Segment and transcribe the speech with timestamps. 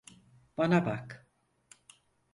[0.57, 1.27] Bana bak.